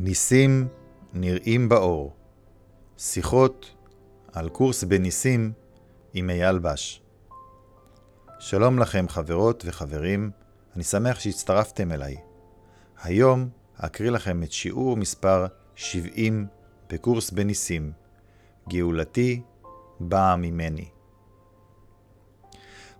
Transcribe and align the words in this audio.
ניסים 0.00 0.68
נראים 1.12 1.68
באור. 1.68 2.16
שיחות 2.98 3.74
על 4.32 4.48
קורס 4.48 4.84
בניסים 4.84 5.52
עם 6.14 6.30
אייל 6.30 6.58
בש. 6.58 7.02
שלום 8.38 8.78
לכם 8.78 9.08
חברות 9.08 9.64
וחברים, 9.66 10.30
אני 10.76 10.84
שמח 10.84 11.20
שהצטרפתם 11.20 11.92
אליי. 11.92 12.16
היום 13.02 13.48
אקריא 13.76 14.10
לכם 14.10 14.42
את 14.42 14.52
שיעור 14.52 14.96
מספר 14.96 15.46
70 15.74 16.46
בקורס 16.90 17.30
בניסים. 17.30 17.92
גאולתי 18.68 19.42
באה 20.00 20.36
ממני. 20.36 20.88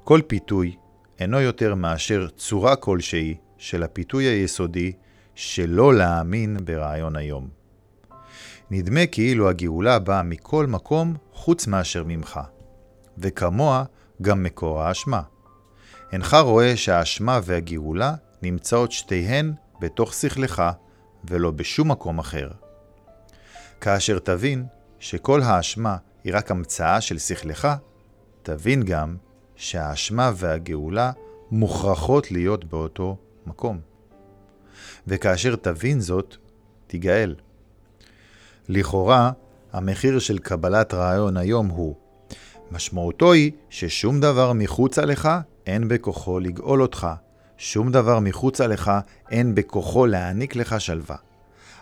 כל 0.04 0.20
פיתוי 0.26 0.76
אינו 1.18 1.40
יותר 1.40 1.74
מאשר 1.74 2.28
צורה 2.36 2.76
כלשהי 2.76 3.36
של 3.58 3.82
הפיתוי 3.82 4.24
היסודי 4.24 4.92
שלא 5.40 5.94
להאמין 5.94 6.56
ברעיון 6.64 7.16
היום. 7.16 7.48
נדמה 8.70 9.06
כאילו 9.06 9.48
הגאולה 9.48 9.98
באה 9.98 10.22
מכל 10.22 10.66
מקום 10.66 11.14
חוץ 11.32 11.66
מאשר 11.66 12.04
ממך, 12.06 12.40
וכמוה 13.18 13.84
גם 14.22 14.42
מקור 14.42 14.82
האשמה. 14.82 15.22
אינך 16.12 16.34
רואה 16.34 16.76
שהאשמה 16.76 17.40
והגאולה 17.44 18.14
נמצאות 18.42 18.92
שתיהן 18.92 19.52
בתוך 19.80 20.14
שכלך 20.14 20.62
ולא 21.24 21.50
בשום 21.50 21.90
מקום 21.90 22.18
אחר. 22.18 22.50
כאשר 23.80 24.18
תבין 24.18 24.66
שכל 24.98 25.42
האשמה 25.42 25.96
היא 26.24 26.34
רק 26.36 26.50
המצאה 26.50 27.00
של 27.00 27.18
שכלך, 27.18 27.68
תבין 28.42 28.82
גם 28.82 29.16
שהאשמה 29.56 30.32
והגאולה 30.36 31.12
מוכרחות 31.50 32.30
להיות 32.30 32.64
באותו 32.64 33.16
מקום. 33.46 33.87
וכאשר 35.08 35.56
תבין 35.56 36.00
זאת, 36.00 36.36
תיגאל. 36.86 37.34
לכאורה, 38.68 39.30
המחיר 39.72 40.18
של 40.18 40.38
קבלת 40.38 40.94
רעיון 40.94 41.36
היום 41.36 41.66
הוא 41.68 41.96
משמעותו 42.70 43.32
היא 43.32 43.52
ששום 43.70 44.20
דבר 44.20 44.52
מחוצה 44.52 45.04
לך 45.04 45.28
אין 45.66 45.88
בכוחו 45.88 46.40
לגאול 46.40 46.82
אותך. 46.82 47.06
שום 47.56 47.92
דבר 47.92 48.20
מחוצה 48.20 48.66
לך 48.66 48.92
אין 49.30 49.54
בכוחו 49.54 50.06
להעניק 50.06 50.56
לך 50.56 50.80
שלווה. 50.80 51.16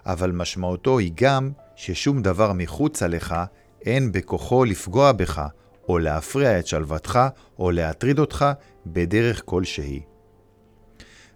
אבל 0.06 0.32
משמעותו 0.32 0.98
היא 0.98 1.12
גם 1.14 1.50
ששום 1.76 2.22
דבר 2.22 2.52
מחוצה 2.52 3.08
לך 3.08 3.34
אין 3.82 4.12
בכוחו 4.12 4.64
לפגוע 4.64 5.12
בך, 5.12 5.42
או 5.88 5.98
להפריע 5.98 6.58
את 6.58 6.66
שלוותך, 6.66 7.18
או 7.58 7.70
להטריד 7.70 8.18
אותך 8.18 8.46
בדרך 8.86 9.42
כלשהי. 9.44 10.00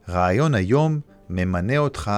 רעיון 0.08 0.54
היום 0.54 1.00
ממנה 1.30 1.78
אותך 1.78 2.10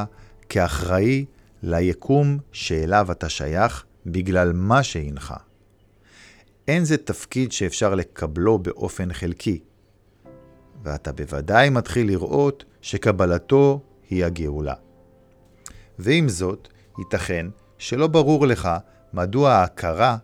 כאחראי 0.49 1.25
ליקום 1.63 2.39
שאליו 2.53 3.13
אתה 3.13 3.29
שייך 3.29 3.85
בגלל 4.07 4.53
מה 4.53 4.83
שהנך. 4.83 5.35
אין 6.69 6.85
זה 6.85 6.97
תפקיד 6.97 7.53
שאפשר 7.53 7.95
לקבלו 7.95 8.59
באופן 8.59 9.13
חלקי, 9.13 9.61
ואתה 10.83 11.13
בוודאי 11.13 11.71
מתחיל 11.71 12.07
לראות 12.07 12.65
שקבלתו 12.81 13.81
היא 14.11 14.25
הגאולה. 14.25 14.75
ועם 15.99 16.29
זאת, 16.29 16.69
ייתכן 16.99 17.47
שלא 17.79 18.07
ברור 18.07 18.47
לך 18.47 18.69
מדוע 19.13 19.53
ההכרה 19.53 20.17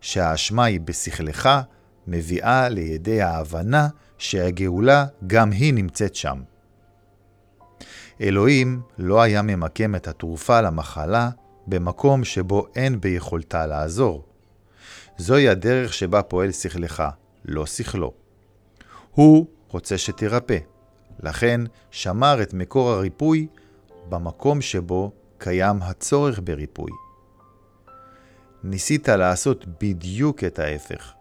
שהאשמה 0.00 0.64
היא 0.64 0.80
בשכלך 0.80 1.48
מביאה 2.06 2.68
לידי 2.68 3.22
ההבנה 3.22 3.88
שהגאולה 4.18 5.06
גם 5.26 5.50
היא 5.50 5.74
נמצאת 5.74 6.14
שם. 6.14 6.51
אלוהים 8.22 8.80
לא 8.98 9.22
היה 9.22 9.42
ממקם 9.42 9.94
את 9.94 10.08
התרופה 10.08 10.60
למחלה 10.60 11.30
במקום 11.66 12.24
שבו 12.24 12.66
אין 12.76 13.00
ביכולתה 13.00 13.66
לעזור. 13.66 14.24
זוהי 15.18 15.48
הדרך 15.48 15.94
שבה 15.94 16.22
פועל 16.22 16.52
שכלך, 16.52 17.02
לא 17.44 17.66
שכלו. 17.66 18.12
הוא 19.10 19.46
רוצה 19.68 19.98
שתירפא, 19.98 20.58
לכן 21.20 21.60
שמר 21.90 22.42
את 22.42 22.54
מקור 22.54 22.90
הריפוי 22.90 23.46
במקום 24.08 24.60
שבו 24.60 25.12
קיים 25.38 25.82
הצורך 25.82 26.40
בריפוי. 26.44 26.90
ניסית 28.64 29.08
לעשות 29.08 29.64
בדיוק 29.80 30.44
את 30.44 30.58
ההפך. 30.58 31.12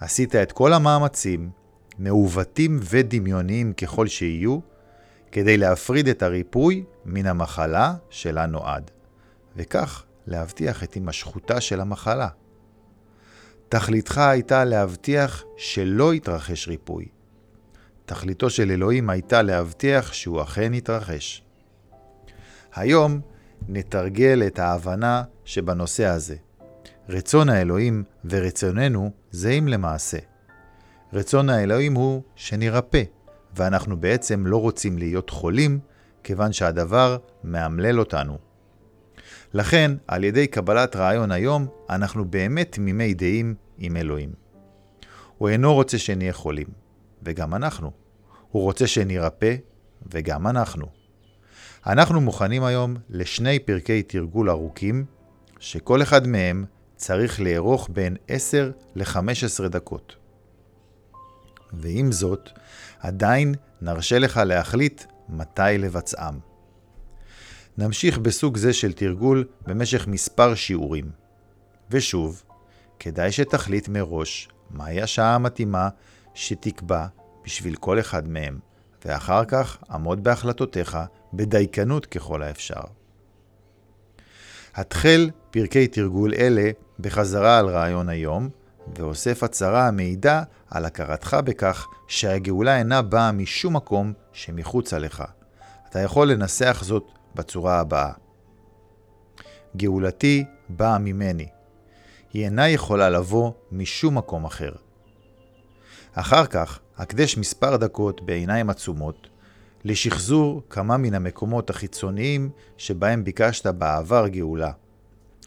עשית 0.00 0.34
את 0.34 0.52
כל 0.52 0.72
המאמצים, 0.72 1.50
מעוותים 1.98 2.80
ודמיוניים 2.82 3.72
ככל 3.72 4.06
שיהיו, 4.06 4.58
כדי 5.36 5.56
להפריד 5.56 6.08
את 6.08 6.22
הריפוי 6.22 6.84
מן 7.04 7.26
המחלה 7.26 7.94
שלה 8.10 8.46
נועד, 8.46 8.90
וכך 9.56 10.04
להבטיח 10.26 10.82
את 10.84 10.94
הימשכותה 10.94 11.60
של 11.60 11.80
המחלה. 11.80 12.28
תכליתך 13.68 14.18
הייתה 14.18 14.64
להבטיח 14.64 15.44
שלא 15.56 16.14
יתרחש 16.14 16.68
ריפוי. 16.68 17.08
תכליתו 18.04 18.50
של 18.50 18.70
אלוהים 18.70 19.10
הייתה 19.10 19.42
להבטיח 19.42 20.12
שהוא 20.12 20.42
אכן 20.42 20.74
יתרחש. 20.74 21.42
היום 22.74 23.20
נתרגל 23.68 24.42
את 24.46 24.58
ההבנה 24.58 25.22
שבנושא 25.44 26.04
הזה. 26.04 26.36
רצון 27.08 27.48
האלוהים 27.48 28.04
ורצוננו 28.24 29.10
זהים 29.30 29.68
למעשה. 29.68 30.18
רצון 31.12 31.48
האלוהים 31.48 31.94
הוא 31.94 32.22
שנירפא, 32.34 33.02
ואנחנו 33.56 33.96
בעצם 34.00 34.46
לא 34.46 34.60
רוצים 34.60 34.98
להיות 34.98 35.30
חולים, 35.30 35.78
כיוון 36.24 36.52
שהדבר 36.52 37.16
מאמלל 37.44 37.98
אותנו. 37.98 38.38
לכן, 39.54 39.92
על 40.06 40.24
ידי 40.24 40.46
קבלת 40.46 40.96
רעיון 40.96 41.32
היום, 41.32 41.66
אנחנו 41.90 42.24
באמת 42.24 42.72
תמימי 42.72 43.14
דעים 43.14 43.54
עם 43.78 43.96
אלוהים. 43.96 44.32
הוא 45.38 45.48
אינו 45.48 45.74
רוצה 45.74 45.98
שנהיה 45.98 46.32
חולים, 46.32 46.66
וגם 47.22 47.54
אנחנו. 47.54 47.90
הוא 48.50 48.62
רוצה 48.62 48.86
שנירפא, 48.86 49.56
וגם 50.12 50.46
אנחנו. 50.46 50.86
אנחנו 51.86 52.20
מוכנים 52.20 52.64
היום 52.64 52.96
לשני 53.10 53.58
פרקי 53.58 54.02
תרגול 54.02 54.50
ארוכים, 54.50 55.04
שכל 55.58 56.02
אחד 56.02 56.26
מהם 56.26 56.64
צריך 56.96 57.40
לארוך 57.40 57.88
בין 57.92 58.16
10 58.28 58.70
ל-15 58.94 59.68
דקות. 59.68 60.16
ועם 61.76 62.12
זאת, 62.12 62.50
עדיין 63.00 63.54
נרשה 63.80 64.18
לך 64.18 64.36
להחליט 64.36 65.04
מתי 65.28 65.78
לבצעם. 65.78 66.38
נמשיך 67.78 68.18
בסוג 68.18 68.56
זה 68.56 68.72
של 68.72 68.92
תרגול 68.92 69.44
במשך 69.66 70.06
מספר 70.06 70.54
שיעורים. 70.54 71.10
ושוב, 71.90 72.42
כדאי 72.98 73.32
שתחליט 73.32 73.88
מראש 73.88 74.48
מהי 74.70 75.02
השעה 75.02 75.34
המתאימה 75.34 75.88
שתקבע 76.34 77.06
בשביל 77.44 77.76
כל 77.76 78.00
אחד 78.00 78.28
מהם, 78.28 78.58
ואחר 79.04 79.44
כך 79.44 79.78
עמוד 79.90 80.24
בהחלטותיך 80.24 80.98
בדייקנות 81.32 82.06
ככל 82.06 82.42
האפשר. 82.42 82.80
התחל 84.74 85.30
פרקי 85.50 85.86
תרגול 85.86 86.34
אלה 86.34 86.70
בחזרה 87.00 87.58
על 87.58 87.68
רעיון 87.68 88.08
היום, 88.08 88.48
ואוסף 88.96 89.42
הצהרה 89.42 89.88
המעידה 89.88 90.42
על 90.70 90.84
הכרתך 90.84 91.36
בכך 91.44 91.86
שהגאולה 92.08 92.78
אינה 92.78 93.02
באה 93.02 93.32
משום 93.32 93.76
מקום 93.76 94.12
שמחוצה 94.32 94.98
לך. 94.98 95.24
אתה 95.90 96.00
יכול 96.00 96.32
לנסח 96.32 96.82
זאת 96.84 97.04
בצורה 97.34 97.80
הבאה: 97.80 98.12
גאולתי 99.76 100.44
באה 100.68 100.98
ממני. 100.98 101.48
היא 102.32 102.44
אינה 102.44 102.68
יכולה 102.68 103.10
לבוא 103.10 103.52
משום 103.72 104.18
מקום 104.18 104.44
אחר. 104.44 104.72
אחר 106.12 106.46
כך, 106.46 106.78
אקדש 106.94 107.36
מספר 107.36 107.76
דקות 107.76 108.22
בעיניים 108.22 108.70
עצומות 108.70 109.28
לשחזור 109.84 110.62
כמה 110.70 110.96
מן 110.96 111.14
המקומות 111.14 111.70
החיצוניים 111.70 112.50
שבהם 112.76 113.24
ביקשת 113.24 113.66
בעבר 113.66 114.28
גאולה. 114.28 114.70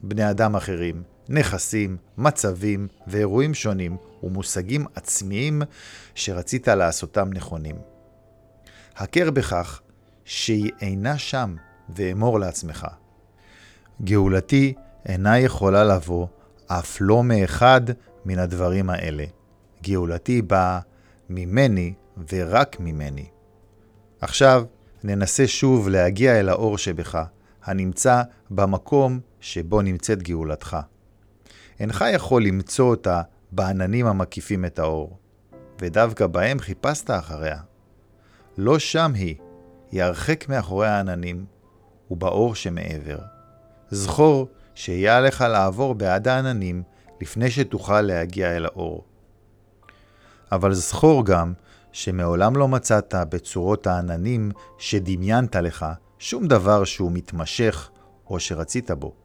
בני 0.03 0.29
אדם 0.29 0.55
אחרים, 0.55 1.03
נכסים, 1.29 1.97
מצבים 2.17 2.87
ואירועים 3.07 3.53
שונים 3.53 3.97
ומושגים 4.23 4.85
עצמיים 4.95 5.61
שרצית 6.15 6.67
לעשותם 6.67 7.29
נכונים. 7.33 7.75
הכר 8.95 9.31
בכך 9.31 9.81
שהיא 10.25 10.71
אינה 10.81 11.17
שם 11.17 11.55
ואמור 11.89 12.39
לעצמך. 12.39 12.87
גאולתי 14.01 14.73
אינה 15.05 15.39
יכולה 15.39 15.83
לבוא 15.83 16.27
אף 16.67 16.97
לא 17.01 17.23
מאחד 17.23 17.81
מן 18.25 18.39
הדברים 18.39 18.89
האלה. 18.89 19.25
גאולתי 19.83 20.41
באה 20.41 20.79
ממני 21.29 21.93
ורק 22.31 22.79
ממני. 22.79 23.25
עכשיו 24.21 24.65
ננסה 25.03 25.47
שוב 25.47 25.89
להגיע 25.89 26.39
אל 26.39 26.49
האור 26.49 26.77
שבך, 26.77 27.23
הנמצא 27.63 28.21
במקום 28.51 29.19
שבו 29.39 29.81
נמצאת 29.81 30.23
גאולתך. 30.23 30.77
אינך 31.79 32.05
יכול 32.13 32.43
למצוא 32.43 32.89
אותה 32.89 33.21
בעננים 33.51 34.05
המקיפים 34.05 34.65
את 34.65 34.79
האור, 34.79 35.17
ודווקא 35.81 36.27
בהם 36.27 36.59
חיפשת 36.59 37.09
אחריה. 37.09 37.57
לא 38.57 38.79
שם 38.79 39.11
היא, 39.15 39.35
היא 39.91 40.03
הרחק 40.03 40.49
מאחורי 40.49 40.87
העננים, 40.87 41.45
ובאור 42.11 42.55
שמעבר. 42.55 43.17
זכור 43.89 44.47
שיהיה 44.75 45.17
עליך 45.17 45.41
לעבור 45.41 45.95
בעד 45.95 46.27
העננים 46.27 46.83
לפני 47.21 47.51
שתוכל 47.51 48.01
להגיע 48.01 48.55
אל 48.57 48.65
האור. 48.65 49.05
אבל 50.51 50.73
זכור 50.73 51.25
גם 51.25 51.53
שמעולם 51.91 52.55
לא 52.55 52.67
מצאת 52.67 53.13
בצורות 53.29 53.87
העננים 53.87 54.51
שדמיינת 54.77 55.55
לך 55.55 55.85
שום 56.19 56.47
דבר 56.47 56.83
שהוא 56.83 57.11
מתמשך 57.11 57.89
או 58.27 58.39
שרצית 58.39 58.91
בו. 58.91 59.18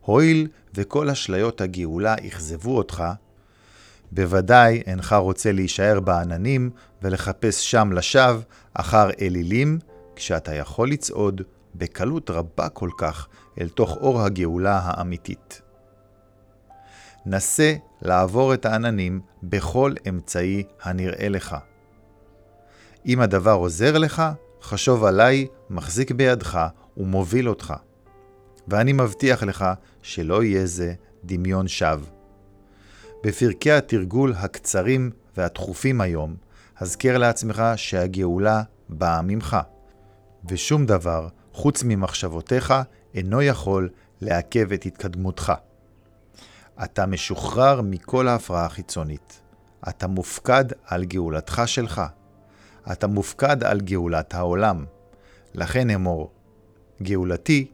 הואיל 0.00 0.48
וכל 0.74 1.10
אשליות 1.10 1.60
הגאולה 1.60 2.14
אכזבו 2.14 2.76
אותך, 2.76 3.04
בוודאי 4.12 4.82
אינך 4.86 5.12
רוצה 5.12 5.52
להישאר 5.52 6.00
בעננים 6.00 6.70
ולחפש 7.02 7.70
שם 7.70 7.92
לשווא 7.92 8.40
אחר 8.74 9.10
אלילים, 9.20 9.78
כשאתה 10.16 10.54
יכול 10.54 10.90
לצעוד 10.90 11.42
בקלות 11.74 12.30
רבה 12.30 12.68
כל 12.68 12.90
כך 12.98 13.28
אל 13.60 13.68
תוך 13.68 13.96
אור 13.96 14.20
הגאולה 14.20 14.80
האמיתית. 14.84 15.62
נסה 17.26 17.74
לעבור 18.02 18.54
את 18.54 18.66
העננים 18.66 19.20
בכל 19.42 19.94
אמצעי 20.08 20.62
הנראה 20.82 21.28
לך. 21.28 21.56
אם 23.06 23.20
הדבר 23.20 23.52
עוזר 23.52 23.98
לך, 23.98 24.22
חשוב 24.62 25.04
עליי, 25.04 25.46
מחזיק 25.70 26.10
בידך 26.10 26.66
ומוביל 26.96 27.48
אותך. 27.48 27.74
ואני 28.70 28.92
מבטיח 28.92 29.42
לך 29.42 29.64
שלא 30.02 30.42
יהיה 30.42 30.66
זה 30.66 30.94
דמיון 31.24 31.68
שווא. 31.68 32.06
בפרקי 33.24 33.72
התרגול 33.72 34.34
הקצרים 34.36 35.10
והתכופים 35.36 36.00
היום, 36.00 36.36
הזכר 36.78 37.18
לעצמך 37.18 37.62
שהגאולה 37.76 38.62
באה 38.88 39.22
ממך, 39.22 39.56
ושום 40.48 40.86
דבר 40.86 41.28
חוץ 41.52 41.82
ממחשבותיך 41.84 42.74
אינו 43.14 43.42
יכול 43.42 43.88
לעכב 44.20 44.72
את 44.72 44.86
התקדמותך. 44.86 45.52
אתה 46.84 47.06
משוחרר 47.06 47.80
מכל 47.84 48.28
ההפרעה 48.28 48.64
החיצונית. 48.64 49.40
אתה 49.88 50.06
מופקד 50.06 50.64
על 50.86 51.04
גאולתך 51.04 51.62
שלך. 51.66 52.02
אתה 52.92 53.06
מופקד 53.06 53.64
על 53.64 53.80
גאולת 53.80 54.34
העולם. 54.34 54.84
לכן 55.54 55.90
אמור, 55.90 56.30
גאולתי 57.02 57.70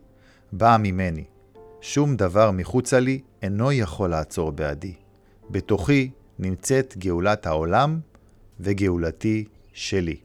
באה 0.59 0.79
ממני. 0.79 1.25
שום 1.81 2.17
דבר 2.17 2.51
מחוצה 2.51 3.01
לי 3.01 3.21
אינו 3.43 3.73
יכול 3.73 4.11
לעצור 4.11 4.53
בעדי. 4.53 4.95
בתוכי 5.51 6.11
נמצאת 6.39 6.95
גאולת 6.99 7.47
העולם 7.47 8.01
וגאולתי 8.61 9.45
שלי. 9.73 10.17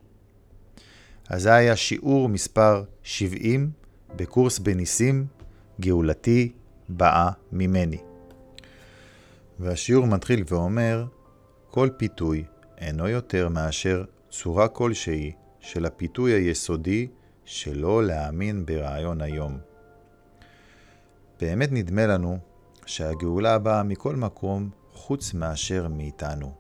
אז 1.29 1.41
זה 1.41 1.53
היה 1.53 1.75
שיעור 1.75 2.29
מספר 2.29 2.83
70 3.03 3.71
בקורס 4.15 4.59
בניסים, 4.59 5.25
גאולתי 5.81 6.51
באה 6.89 7.31
ממני. 7.51 7.97
והשיעור 9.59 10.07
מתחיל 10.07 10.43
ואומר, 10.47 11.05
כל 11.69 11.89
פיתוי 11.97 12.43
אינו 12.77 13.07
יותר 13.07 13.49
מאשר 13.49 14.03
צורה 14.29 14.67
כלשהי 14.67 15.31
של 15.59 15.85
הפיתוי 15.85 16.31
היסודי 16.31 17.07
שלא 17.45 18.03
להאמין 18.03 18.65
ברעיון 18.65 19.21
היום. 19.21 19.70
באמת 21.41 21.71
נדמה 21.71 22.07
לנו 22.07 22.38
שהגאולה 22.85 23.57
באה 23.57 23.83
מכל 23.83 24.15
מקום 24.15 24.69
חוץ 24.93 25.33
מאשר 25.33 25.88
מאיתנו. 25.88 26.53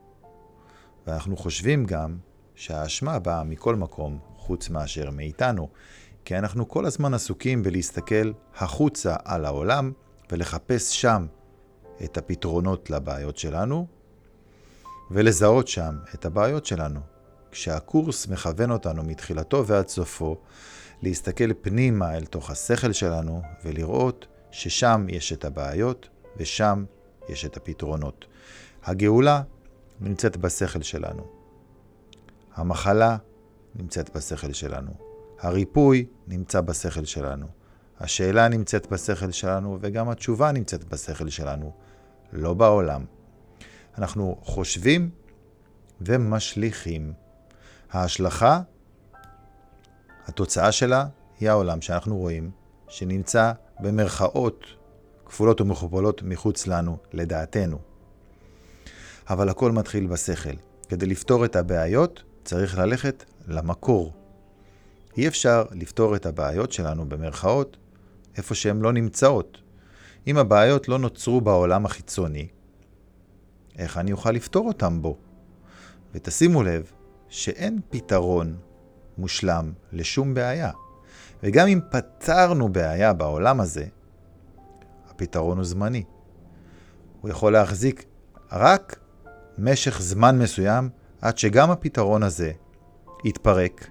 ואנחנו 1.07 1.37
חושבים 1.37 1.85
גם 1.85 2.17
שהאשמה 2.55 3.19
באה 3.19 3.43
מכל 3.43 3.75
מקום 3.75 4.19
חוץ 4.35 4.69
מאשר 4.69 5.09
מאיתנו, 5.09 5.69
כי 6.25 6.37
אנחנו 6.37 6.67
כל 6.67 6.85
הזמן 6.85 7.13
עסוקים 7.13 7.63
בלהסתכל 7.63 8.31
החוצה 8.55 9.15
על 9.25 9.45
העולם 9.45 9.91
ולחפש 10.31 11.01
שם 11.01 11.25
את 12.03 12.17
הפתרונות 12.17 12.89
לבעיות 12.89 13.37
שלנו, 13.37 13.87
ולזהות 15.11 15.67
שם 15.67 15.97
את 16.13 16.25
הבעיות 16.25 16.65
שלנו. 16.65 16.99
כשהקורס 17.51 18.27
מכוון 18.27 18.71
אותנו 18.71 19.03
מתחילתו 19.03 19.67
ועד 19.67 19.87
סופו 19.87 20.37
להסתכל 21.01 21.53
פנימה 21.61 22.17
אל 22.17 22.25
תוך 22.25 22.49
השכל 22.49 22.91
שלנו 22.91 23.41
ולראות 23.63 24.27
ששם 24.51 25.05
יש 25.09 25.33
את 25.33 25.45
הבעיות 25.45 26.09
ושם 26.37 26.85
יש 27.29 27.45
את 27.45 27.57
הפתרונות. 27.57 28.25
הגאולה 28.83 29.41
נמצאת 29.99 30.37
בשכל 30.37 30.81
שלנו. 30.81 31.23
המחלה 32.55 33.17
נמצאת 33.75 34.15
בשכל 34.15 34.53
שלנו. 34.53 34.91
הריפוי 35.39 36.05
נמצא 36.27 36.61
בשכל 36.61 37.05
שלנו. 37.05 37.47
השאלה 37.99 38.47
נמצאת 38.47 38.87
בשכל 38.91 39.31
שלנו, 39.31 39.77
וגם 39.81 40.09
התשובה 40.09 40.51
נמצאת 40.51 40.83
בשכל 40.83 41.29
שלנו, 41.29 41.71
לא 42.33 42.53
בעולם. 42.53 43.05
אנחנו 43.97 44.39
חושבים 44.43 45.09
ומשליכים. 46.01 47.13
ההשלכה, 47.91 48.61
התוצאה 50.25 50.71
שלה, 50.71 51.05
היא 51.39 51.49
העולם 51.49 51.81
שאנחנו 51.81 52.17
רואים, 52.17 52.51
שנמצא 52.87 53.51
במרכאות 53.81 54.65
כפולות 55.25 55.61
ומכופלות 55.61 56.23
מחוץ 56.23 56.67
לנו, 56.67 56.97
לדעתנו. 57.13 57.79
אבל 59.29 59.49
הכל 59.49 59.71
מתחיל 59.71 60.07
בשכל. 60.07 60.55
כדי 60.89 61.05
לפתור 61.05 61.45
את 61.45 61.55
הבעיות, 61.55 62.23
צריך 62.43 62.77
ללכת 62.77 63.23
למקור. 63.47 64.13
אי 65.17 65.27
אפשר 65.27 65.65
לפתור 65.71 66.15
את 66.15 66.25
הבעיות 66.25 66.71
שלנו 66.71 67.09
במרכאות 67.09 67.77
איפה 68.37 68.55
שהן 68.55 68.79
לא 68.79 68.93
נמצאות. 68.93 69.57
אם 70.27 70.37
הבעיות 70.37 70.87
לא 70.87 70.99
נוצרו 70.99 71.41
בעולם 71.41 71.85
החיצוני, 71.85 72.47
איך 73.77 73.97
אני 73.97 74.11
אוכל 74.11 74.31
לפתור 74.31 74.67
אותם 74.67 75.01
בו? 75.01 75.17
ותשימו 76.13 76.63
לב 76.63 76.91
שאין 77.29 77.79
פתרון 77.89 78.57
מושלם 79.17 79.73
לשום 79.91 80.33
בעיה. 80.33 80.71
וגם 81.43 81.67
אם 81.67 81.79
פתרנו 81.89 82.69
בעיה 82.69 83.13
בעולם 83.13 83.59
הזה, 83.59 83.85
הפתרון 85.09 85.57
הוא 85.57 85.65
זמני. 85.65 86.03
הוא 87.21 87.29
יכול 87.29 87.53
להחזיק 87.53 88.05
רק 88.51 88.99
משך 89.57 90.01
זמן 90.01 90.39
מסוים 90.39 90.89
עד 91.21 91.37
שגם 91.37 91.71
הפתרון 91.71 92.23
הזה 92.23 92.51
יתפרק 93.25 93.89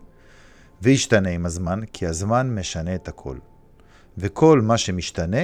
וישתנה 0.82 1.28
עם 1.28 1.46
הזמן, 1.46 1.80
כי 1.92 2.06
הזמן 2.06 2.54
משנה 2.54 2.94
את 2.94 3.08
הכל. 3.08 3.36
וכל 4.18 4.60
מה 4.60 4.78
שמשתנה 4.78 5.42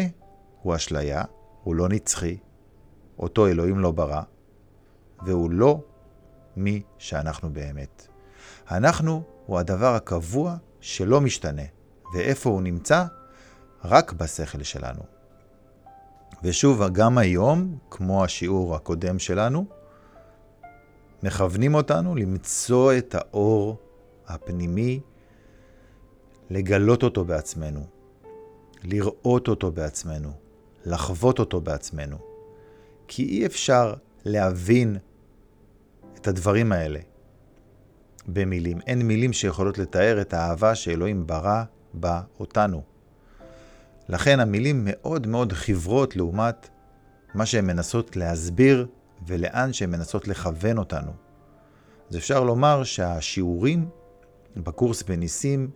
הוא 0.63 0.75
אשליה, 0.75 1.23
הוא 1.63 1.75
לא 1.75 1.89
נצחי, 1.89 2.39
אותו 3.19 3.47
אלוהים 3.47 3.79
לא 3.79 3.91
ברא, 3.91 4.23
והוא 5.27 5.51
לא 5.51 5.81
מי 6.57 6.83
שאנחנו 6.99 7.53
באמת. 7.53 8.07
אנחנו 8.71 9.23
הוא 9.47 9.59
הדבר 9.59 9.95
הקבוע 9.95 10.57
שלא 10.81 11.21
משתנה, 11.21 11.63
ואיפה 12.15 12.51
הוא 12.51 12.63
נמצא? 12.63 13.05
רק 13.85 14.13
בשכל 14.13 14.63
שלנו. 14.63 15.03
ושוב, 16.43 16.83
גם 16.93 17.19
היום, 17.19 17.79
כמו 17.91 18.25
השיעור 18.25 18.75
הקודם 18.75 19.19
שלנו, 19.19 19.67
מכוונים 21.23 21.75
אותנו 21.75 22.15
למצוא 22.15 22.93
את 22.99 23.15
האור 23.15 23.79
הפנימי, 24.27 25.01
לגלות 26.51 27.03
אותו 27.03 27.25
בעצמנו, 27.25 27.87
לראות 28.83 29.49
אותו 29.49 29.73
בעצמנו, 29.73 30.33
לחוות 30.85 31.39
אותו 31.39 31.61
בעצמנו. 31.61 32.17
כי 33.09 33.23
אי 33.23 33.47
אפשר 33.47 33.95
להבין 34.25 34.97
את 36.17 36.29
הדברים 36.29 36.73
האלה 36.73 37.01
במילים. 38.29 38.79
אין 38.87 39.03
מילים 39.03 39.33
שיכולות 39.33 39.79
לתאר 39.79 40.21
את 40.21 40.35
האהבה 40.35 40.75
שאלוהים 40.75 41.27
ברא 41.27 41.65
בה 41.97 42.21
אותנו. 42.41 42.83
לכן 44.09 44.41
המילים 44.41 44.83
מאוד 44.85 45.27
מאוד 45.27 45.53
חברות 45.53 46.17
לעומת 46.17 46.69
מה 47.35 47.47
שהן 47.47 47.67
מנסות 47.67 48.17
להסביר 48.17 48.87
ולאן 49.27 49.73
שהן 49.73 49.91
מנסות 49.91 50.29
לכוון 50.29 50.79
אותנו. 50.79 51.13
אז 52.11 52.17
אפשר 52.17 52.45
לומר 52.45 52.85
שהשיעורים 52.85 53.89
בקורס 54.57 55.03
בניסים 55.03 55.71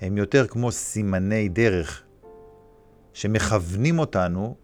הם 0.00 0.16
יותר 0.16 0.46
כמו 0.46 0.72
סימני 0.72 1.48
דרך 1.48 2.02
שמכוונים 3.12 3.98
אותנו 3.98 4.56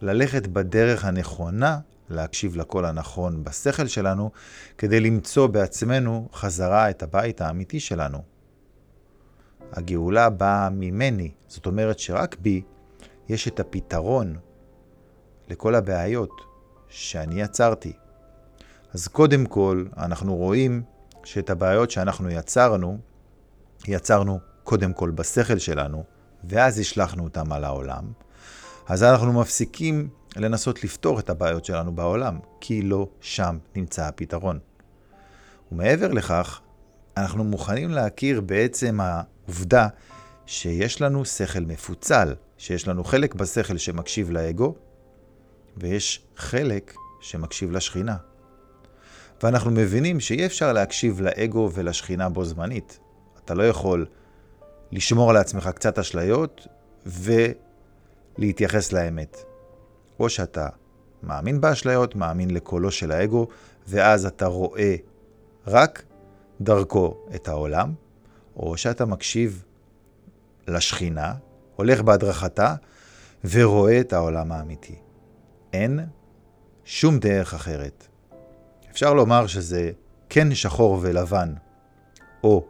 ללכת 0.00 0.46
בדרך 0.46 1.04
הנכונה, 1.04 1.78
להקשיב 2.08 2.56
לקול 2.56 2.84
הנכון 2.84 3.44
בשכל 3.44 3.86
שלנו, 3.86 4.30
כדי 4.78 5.00
למצוא 5.00 5.46
בעצמנו 5.46 6.28
חזרה 6.32 6.90
את 6.90 7.02
הבית 7.02 7.40
האמיתי 7.40 7.80
שלנו. 7.80 8.31
הגאולה 9.72 10.30
באה 10.30 10.70
ממני, 10.70 11.30
זאת 11.48 11.66
אומרת 11.66 11.98
שרק 11.98 12.36
בי 12.40 12.62
יש 13.28 13.48
את 13.48 13.60
הפתרון 13.60 14.36
לכל 15.48 15.74
הבעיות 15.74 16.30
שאני 16.88 17.40
יצרתי. 17.40 17.92
אז 18.94 19.08
קודם 19.08 19.46
כל, 19.46 19.84
אנחנו 19.96 20.36
רואים 20.36 20.82
שאת 21.24 21.50
הבעיות 21.50 21.90
שאנחנו 21.90 22.30
יצרנו, 22.30 22.98
יצרנו 23.88 24.40
קודם 24.64 24.92
כל 24.92 25.10
בשכל 25.10 25.58
שלנו, 25.58 26.04
ואז 26.44 26.78
השלכנו 26.78 27.24
אותם 27.24 27.52
על 27.52 27.64
העולם, 27.64 28.12
אז 28.88 29.02
אנחנו 29.02 29.32
מפסיקים 29.32 30.08
לנסות 30.36 30.84
לפתור 30.84 31.18
את 31.18 31.30
הבעיות 31.30 31.64
שלנו 31.64 31.94
בעולם, 31.94 32.38
כי 32.60 32.82
לא 32.82 33.08
שם 33.20 33.58
נמצא 33.76 34.06
הפתרון. 34.06 34.58
ומעבר 35.72 36.08
לכך, 36.08 36.60
אנחנו 37.16 37.44
מוכנים 37.44 37.90
להכיר 37.90 38.40
בעצם 38.40 38.98
העובדה 39.52 39.88
שיש 40.46 41.00
לנו 41.00 41.24
שכל 41.24 41.60
מפוצל, 41.60 42.34
שיש 42.58 42.88
לנו 42.88 43.04
חלק 43.04 43.34
בשכל 43.34 43.78
שמקשיב 43.78 44.30
לאגו, 44.30 44.74
ויש 45.76 46.22
חלק 46.36 46.94
שמקשיב 47.20 47.72
לשכינה. 47.72 48.16
ואנחנו 49.42 49.70
מבינים 49.70 50.20
שאי 50.20 50.46
אפשר 50.46 50.72
להקשיב 50.72 51.20
לאגו 51.20 51.70
ולשכינה 51.74 52.28
בו 52.28 52.44
זמנית. 52.44 52.98
אתה 53.44 53.54
לא 53.54 53.68
יכול 53.68 54.06
לשמור 54.92 55.32
לעצמך 55.32 55.70
קצת 55.74 55.98
אשליות 55.98 56.66
ולהתייחס 57.06 58.92
לאמת. 58.92 59.36
או 60.20 60.28
שאתה 60.28 60.68
מאמין 61.22 61.60
באשליות, 61.60 62.14
מאמין 62.16 62.50
לקולו 62.50 62.90
של 62.90 63.12
האגו, 63.12 63.46
ואז 63.88 64.26
אתה 64.26 64.46
רואה 64.46 64.96
רק 65.66 66.02
דרכו 66.60 67.16
את 67.34 67.48
העולם, 67.48 67.92
או 68.56 68.76
שאתה 68.76 69.04
מקשיב 69.04 69.64
לשכינה, 70.68 71.34
הולך 71.76 72.00
בהדרכתה, 72.00 72.74
ורואה 73.50 74.00
את 74.00 74.12
העולם 74.12 74.52
האמיתי. 74.52 74.98
אין 75.72 76.00
שום 76.84 77.18
דרך 77.18 77.54
אחרת. 77.54 78.06
אפשר 78.90 79.14
לומר 79.14 79.46
שזה 79.46 79.90
כן 80.28 80.54
שחור 80.54 80.98
ולבן, 81.02 81.54
או 82.44 82.66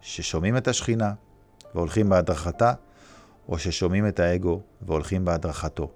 ששומעים 0.00 0.56
את 0.56 0.68
השכינה 0.68 1.12
והולכים 1.74 2.08
בהדרכתה, 2.08 2.72
או 3.48 3.58
ששומעים 3.58 4.08
את 4.08 4.20
האגו 4.20 4.60
והולכים 4.82 5.24
בהדרכתו. 5.24 5.90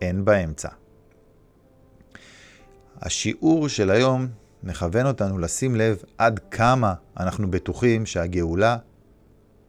אין 0.00 0.24
באמצע. 0.24 0.68
השיעור 3.00 3.68
של 3.68 3.90
היום 3.90 4.28
מכוון 4.62 5.06
אותנו 5.06 5.38
לשים 5.38 5.76
לב 5.76 6.02
עד 6.18 6.40
כמה 6.50 6.94
אנחנו 7.16 7.50
בטוחים 7.50 8.06
שהגאולה 8.06 8.76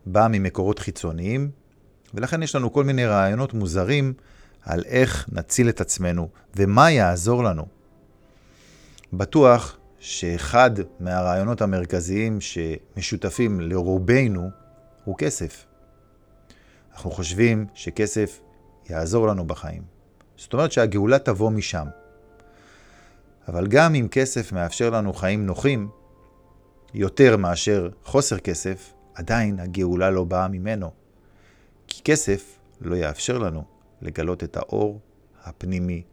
באה 0.06 0.28
ממקורות 0.28 0.80
חיצוניים, 0.80 1.52
ולכן 2.14 2.44
יש 2.44 2.56
לנו 2.56 2.74
כל 2.74 2.84
מיני 2.84 3.06
רעיונות 3.06 3.54
מוזרים 3.54 4.14
על 4.66 4.84
איך 4.86 5.30
נציל 5.32 5.70
את 5.70 5.82
עצמנו 5.82 6.30
ומה 6.56 6.92
יעזור 6.92 7.44
לנו. 7.44 7.66
בטוח 9.14 9.78
שאחד 10.00 10.72
מהרעיונות 11.00 11.62
המרכזיים 11.62 12.42
שמשותפים 12.42 13.62
לרובנו 13.62 14.50
הוא 15.04 15.18
כסף. 15.18 15.66
אנחנו 16.94 17.12
חושבים 17.12 17.66
שכסף 17.74 18.40
יעזור 18.90 19.28
לנו 19.28 19.48
בחיים. 19.48 19.84
זאת 20.38 20.54
אומרת 20.54 20.72
שהגאולה 20.72 21.20
תבוא 21.20 21.52
משם. 21.52 21.88
אבל 23.48 23.68
גם 23.68 23.96
אם 23.96 24.08
כסף 24.12 24.52
מאפשר 24.52 24.90
לנו 24.90 25.14
חיים 25.14 25.46
נוחים, 25.46 25.90
יותר 26.94 27.38
מאשר 27.38 27.90
חוסר 28.04 28.38
כסף, 28.38 28.94
עדיין 29.16 29.60
הגאולה 29.60 30.10
לא 30.10 30.24
באה 30.24 30.48
ממנו. 30.48 30.92
כי 31.88 32.02
כסף 32.04 32.60
לא 32.82 32.96
יאפשר 32.96 33.38
לנו 33.38 33.64
לגלות 34.02 34.44
את 34.44 34.58
האור 34.58 35.00
הפנימי 35.44 36.04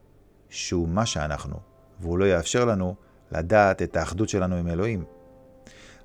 שהוא 0.50 0.88
מה 0.88 1.06
שאנחנו, 1.06 1.56
והוא 2.00 2.18
לא 2.18 2.24
יאפשר 2.24 2.64
לנו 2.64 2.94
לדעת 3.32 3.82
את 3.82 3.96
האחדות 3.96 4.28
שלנו 4.28 4.56
עם 4.56 4.68
אלוהים. 4.68 5.04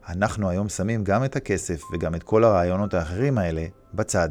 אנחנו 0.07 0.49
היום 0.49 0.69
שמים 0.69 1.03
גם 1.03 1.25
את 1.25 1.35
הכסף 1.35 1.81
וגם 1.93 2.15
את 2.15 2.23
כל 2.23 2.43
הרעיונות 2.43 2.93
האחרים 2.93 3.37
האלה 3.37 3.65
בצד, 3.93 4.29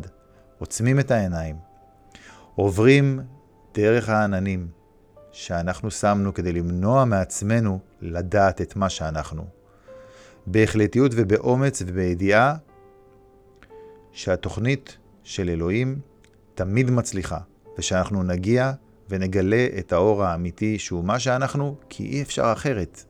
עוצמים 0.58 1.00
את 1.00 1.10
העיניים, 1.10 1.56
עוברים 2.54 3.20
דרך 3.74 4.08
העננים 4.08 4.68
שאנחנו 5.32 5.90
שמנו 5.90 6.34
כדי 6.34 6.52
למנוע 6.52 7.04
מעצמנו 7.04 7.78
לדעת 8.00 8.60
את 8.60 8.76
מה 8.76 8.88
שאנחנו. 8.88 9.46
בהחלטיות 10.46 11.12
ובאומץ 11.14 11.82
ובידיעה 11.86 12.56
שהתוכנית 14.12 14.96
של 15.22 15.48
אלוהים 15.48 16.00
תמיד 16.54 16.90
מצליחה, 16.90 17.38
ושאנחנו 17.78 18.22
נגיע 18.22 18.72
ונגלה 19.08 19.66
את 19.78 19.92
האור 19.92 20.24
האמיתי 20.24 20.78
שהוא 20.78 21.04
מה 21.04 21.18
שאנחנו, 21.18 21.76
כי 21.88 22.06
אי 22.06 22.22
אפשר 22.22 22.52
אחרת. 22.52 23.04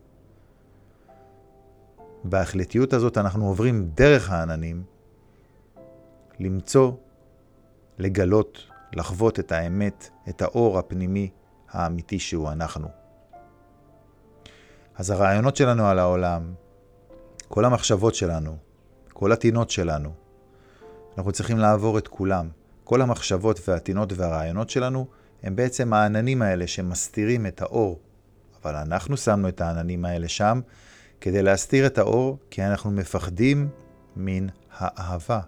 בהחלטיות 2.25 2.93
הזאת 2.93 3.19
אנחנו 3.19 3.47
עוברים 3.47 3.89
דרך 3.95 4.31
העננים 4.31 4.83
למצוא, 6.39 6.93
לגלות, 7.99 8.59
לחוות 8.93 9.41
את 9.41 9.53
האמת, 9.53 10.11
את 10.29 10.43
האור 10.43 10.79
הפנימי 10.79 11.31
האמיתי 11.73 12.19
שהוא 12.19 12.51
אנחנו. 12.53 12.89
אז 14.97 15.11
הרעיונות 15.11 15.57
שלנו 15.57 15.87
על 15.87 15.99
העולם, 15.99 16.55
כל 17.49 17.65
המחשבות 17.65 18.15
שלנו, 18.15 18.57
כל 19.13 19.33
הטינות 19.33 19.71
שלנו, 19.71 20.13
אנחנו 21.19 21.33
צריכים 21.33 21.59
לעבור 21.59 21.99
את 21.99 22.09
כולם. 22.09 22.49
כל 22.85 23.03
המחשבות 23.03 23.69
והטינות 23.69 24.13
והרעיונות 24.13 24.71
שלנו 24.71 25.07
הם 25.43 25.57
בעצם 25.57 25.93
העננים 25.93 26.43
האלה 26.43 26.67
שמסתירים 26.67 27.47
את 27.47 27.63
האור. 27.63 28.01
אבל 28.63 28.77
אנחנו 28.77 29.17
שמנו 29.17 29.49
את 29.49 29.61
העננים 29.61 30.05
האלה 30.05 30.29
שם 30.29 30.61
כדי 31.21 31.43
להסתיר 31.43 31.87
את 31.87 31.99
האור, 31.99 32.39
כי 32.51 32.65
אנחנו 32.65 32.91
מפחדים 32.91 33.69
מן 34.17 34.47
האהבה. 34.73 35.41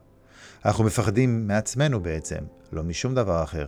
אנחנו 0.64 0.84
מפחדים 0.84 1.48
מעצמנו 1.48 2.00
בעצם, 2.00 2.38
לא 2.72 2.82
משום 2.82 3.14
דבר 3.14 3.42
אחר. 3.42 3.66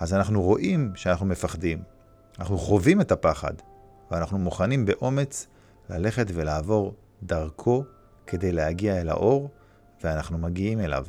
אז 0.00 0.14
אנחנו 0.14 0.42
רואים 0.42 0.92
שאנחנו 0.94 1.26
מפחדים, 1.26 1.82
אנחנו 2.38 2.58
חווים 2.58 3.00
את 3.00 3.12
הפחד, 3.12 3.54
ואנחנו 4.10 4.38
מוכנים 4.38 4.86
באומץ 4.86 5.46
ללכת 5.90 6.26
ולעבור 6.34 6.94
דרכו 7.22 7.84
כדי 8.26 8.52
להגיע 8.52 9.00
אל 9.00 9.08
האור, 9.08 9.50
ואנחנו 10.04 10.38
מגיעים 10.38 10.80
אליו. 10.80 11.06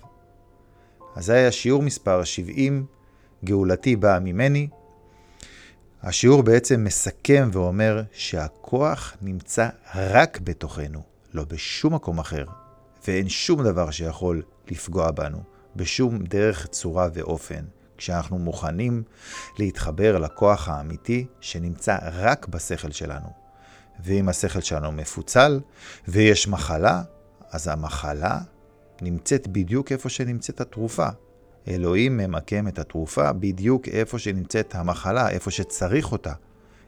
אז 1.15 1.25
זה 1.25 1.33
היה 1.33 1.51
שיעור 1.51 1.81
מספר 1.81 2.23
70, 2.23 2.85
גאולתי 3.45 3.95
באה 3.95 4.19
ממני. 4.19 4.67
השיעור 6.03 6.43
בעצם 6.43 6.83
מסכם 6.83 7.49
ואומר 7.53 8.03
שהכוח 8.11 9.17
נמצא 9.21 9.69
רק 9.95 10.39
בתוכנו, 10.43 11.01
לא 11.33 11.43
בשום 11.43 11.95
מקום 11.95 12.19
אחר, 12.19 12.45
ואין 13.07 13.29
שום 13.29 13.63
דבר 13.63 13.91
שיכול 13.91 14.41
לפגוע 14.67 15.11
בנו, 15.11 15.43
בשום 15.75 16.17
דרך, 16.17 16.67
צורה 16.67 17.07
ואופן. 17.13 17.63
כשאנחנו 17.99 18.39
מוכנים 18.39 19.03
להתחבר 19.57 20.17
לכוח 20.17 20.69
האמיתי 20.69 21.25
שנמצא 21.41 21.97
רק 22.13 22.47
בשכל 22.47 22.91
שלנו. 22.91 23.27
ואם 24.03 24.29
השכל 24.29 24.61
שלנו 24.61 24.91
מפוצל 24.91 25.59
ויש 26.07 26.47
מחלה, 26.47 27.01
אז 27.51 27.67
המחלה 27.67 28.39
נמצאת 29.01 29.47
בדיוק 29.47 29.91
איפה 29.91 30.09
שנמצאת 30.09 30.61
התרופה. 30.61 31.07
אלוהים 31.67 32.17
ממקם 32.17 32.67
את 32.67 32.79
התרופה 32.79 33.33
בדיוק 33.33 33.87
איפה 33.87 34.19
שנמצאת 34.19 34.75
המחלה, 34.75 35.29
איפה 35.29 35.51
שצריך 35.51 36.11
אותה. 36.11 36.33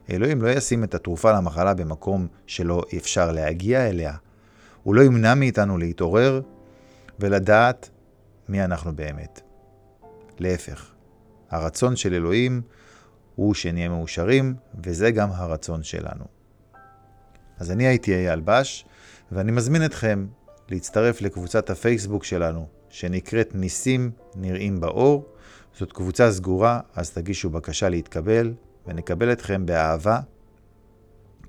אלוהים 0.10 0.42
לא 0.42 0.50
ישים 0.50 0.84
את 0.84 0.96
התרופה 0.96 1.32
למחלה 1.32 1.74
במקום 1.74 2.28
שלא 2.48 2.84
אפשר 2.98 3.32
להגיע 3.32 3.90
אליה. 3.90 4.14
הוא 4.84 4.96
לא 4.96 5.02
ימנע 5.02 5.36
מאיתנו 5.36 5.78
להתעורר 5.78 6.42
ולדעת 7.20 7.90
מי 8.50 8.64
אנחנו 8.64 8.96
באמת. 8.96 9.42
להפך, 10.40 10.91
הרצון 11.52 11.96
של 11.96 12.14
אלוהים 12.14 12.62
הוא 13.36 13.54
שנהיה 13.54 13.90
מאושרים, 13.90 14.56
וזה 14.84 15.12
גם 15.12 15.30
הרצון 15.32 15.84
שלנו. 15.84 16.26
אז 17.60 17.72
אני 17.72 17.88
הייתי 17.88 18.16
אייל 18.16 18.40
בש, 18.40 18.86
ואני 19.32 19.52
מזמין 19.52 19.86
אתכם 19.86 20.28
להצטרף 20.70 21.22
לקבוצת 21.22 21.70
הפייסבוק 21.70 22.24
שלנו, 22.24 22.68
שנקראת 22.90 23.56
ניסים 23.56 24.12
נראים 24.36 24.80
באור. 24.80 25.26
זאת 25.80 25.92
קבוצה 25.92 26.32
סגורה, 26.32 26.80
אז 26.96 27.12
תגישו 27.12 27.50
בקשה 27.50 27.90
להתקבל, 27.90 28.54
ונקבל 28.88 29.32
אתכם 29.32 29.66
באהבה. 29.66 30.20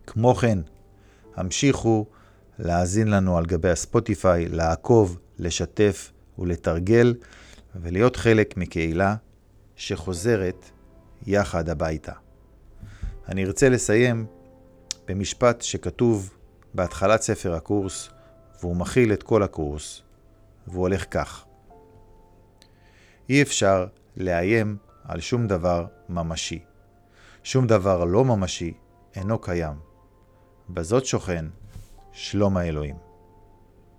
כמו 0.06 0.34
כן, 0.34 0.58
המשיכו 1.36 2.06
להאזין 2.58 3.08
לנו 3.08 3.38
על 3.38 3.46
גבי 3.46 3.70
הספוטיפיי, 3.70 4.48
לעקוב, 4.48 5.18
לשתף 5.38 6.12
ולתרגל, 6.38 7.14
ולהיות 7.76 8.16
חלק 8.16 8.56
מקהילה 8.56 9.16
שחוזרת 9.76 10.70
יחד 11.26 11.68
הביתה. 11.68 12.12
אני 13.28 13.44
ארצה 13.44 13.68
לסיים 13.68 14.26
במשפט 15.06 15.62
שכתוב 15.62 16.34
בהתחלת 16.74 17.22
ספר 17.22 17.54
הקורס, 17.54 18.10
והוא 18.60 18.76
מכיל 18.76 19.12
את 19.12 19.22
כל 19.22 19.42
הקורס, 19.42 20.02
והוא 20.66 20.80
הולך 20.80 21.04
כך: 21.10 21.44
אי 23.28 23.42
אפשר 23.42 23.86
לאיים 24.16 24.76
על 25.04 25.20
שום 25.20 25.46
דבר 25.46 25.86
ממשי. 26.08 26.64
שום 27.42 27.66
דבר 27.66 28.04
לא 28.04 28.24
ממשי 28.24 28.74
אינו 29.14 29.38
קיים. 29.38 29.76
בזאת 30.70 31.06
שוכן 31.06 31.46
שלום 32.12 32.56
האלוהים. 32.56 32.96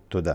תודה. 0.07 0.33